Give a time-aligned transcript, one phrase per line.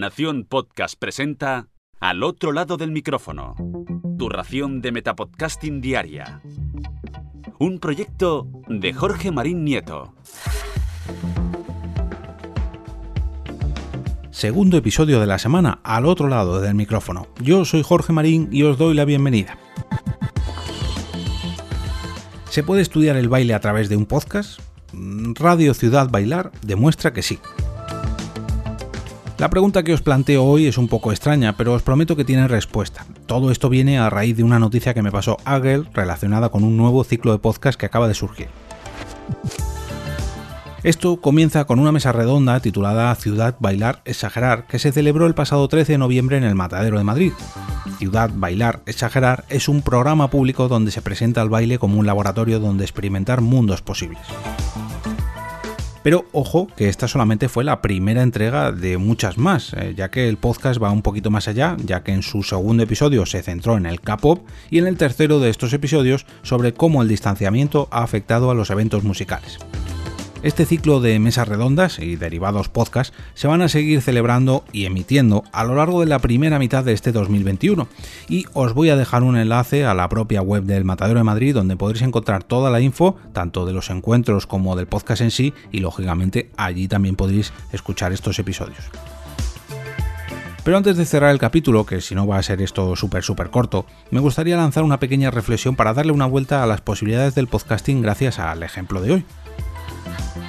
[0.00, 1.68] Nación Podcast presenta
[2.00, 3.54] Al otro lado del micrófono.
[4.18, 6.40] Tu ración de Metapodcasting Diaria.
[7.58, 10.14] Un proyecto de Jorge Marín Nieto.
[14.30, 17.26] Segundo episodio de la semana, al otro lado del micrófono.
[17.38, 19.58] Yo soy Jorge Marín y os doy la bienvenida.
[22.48, 24.60] ¿Se puede estudiar el baile a través de un podcast?
[24.94, 27.38] Radio Ciudad Bailar demuestra que sí.
[29.40, 32.46] La pregunta que os planteo hoy es un poco extraña, pero os prometo que tiene
[32.46, 33.06] respuesta.
[33.24, 36.76] Todo esto viene a raíz de una noticia que me pasó Agel relacionada con un
[36.76, 38.48] nuevo ciclo de podcast que acaba de surgir.
[40.82, 45.66] Esto comienza con una mesa redonda titulada Ciudad Bailar Exagerar, que se celebró el pasado
[45.68, 47.32] 13 de noviembre en el Matadero de Madrid.
[47.96, 52.60] Ciudad Bailar Exagerar es un programa público donde se presenta el baile como un laboratorio
[52.60, 54.20] donde experimentar mundos posibles.
[56.02, 60.28] Pero ojo que esta solamente fue la primera entrega de muchas más, eh, ya que
[60.28, 63.76] el podcast va un poquito más allá, ya que en su segundo episodio se centró
[63.76, 68.02] en el K-pop y en el tercero de estos episodios sobre cómo el distanciamiento ha
[68.02, 69.58] afectado a los eventos musicales.
[70.42, 75.44] Este ciclo de mesas redondas y derivados podcasts se van a seguir celebrando y emitiendo
[75.52, 77.86] a lo largo de la primera mitad de este 2021
[78.26, 81.52] y os voy a dejar un enlace a la propia web del Matadero de Madrid
[81.52, 85.52] donde podréis encontrar toda la info tanto de los encuentros como del podcast en sí
[85.72, 88.90] y lógicamente allí también podréis escuchar estos episodios.
[90.64, 93.50] Pero antes de cerrar el capítulo, que si no va a ser esto súper súper
[93.50, 97.46] corto, me gustaría lanzar una pequeña reflexión para darle una vuelta a las posibilidades del
[97.46, 99.24] podcasting gracias al ejemplo de hoy.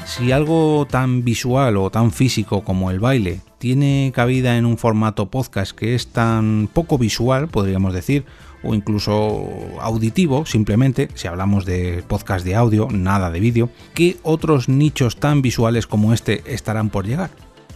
[0.06, 5.30] Si algo tan visual o tan físico como el baile tiene cabida en un formato
[5.32, 8.26] podcast que es tan poco visual, podríamos decir,
[8.64, 9.48] o incluso
[9.80, 15.42] auditivo, simplemente, si hablamos de podcast de audio, nada de vídeo, ¿qué otros nichos tan
[15.42, 17.32] visuales como este estarán por llegar?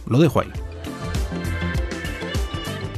[0.06, 0.52] Lo dejo ahí.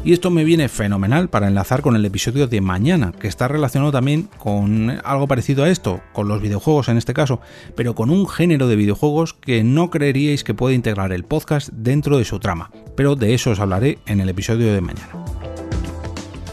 [0.08, 3.92] Y esto me viene fenomenal para enlazar con el episodio de mañana, que está relacionado
[3.92, 7.42] también con algo parecido a esto, con los videojuegos en este caso,
[7.76, 12.16] pero con un género de videojuegos que no creeríais que puede integrar el podcast dentro
[12.16, 12.70] de su trama.
[12.96, 15.27] Pero de eso os hablaré en el episodio de mañana.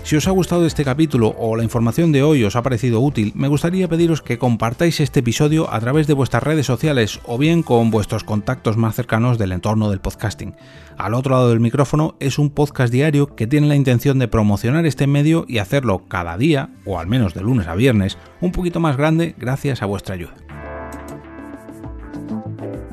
[0.05, 3.31] Si os ha gustado este capítulo o la información de hoy os ha parecido útil,
[3.33, 7.63] me gustaría pediros que compartáis este episodio a través de vuestras redes sociales o bien
[7.63, 10.53] con vuestros contactos más cercanos del entorno del podcasting.
[10.95, 14.85] Al otro lado del micrófono es un podcast diario que tiene la intención de promocionar
[14.85, 18.79] este medio y hacerlo cada día, o al menos de lunes a viernes, un poquito
[18.79, 20.35] más grande gracias a vuestra ayuda.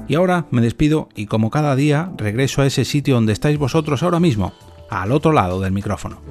[0.09, 4.03] Y ahora me despido y como cada día regreso a ese sitio donde estáis vosotros
[4.03, 4.55] ahora mismo,
[4.89, 6.23] al otro lado del micrófono.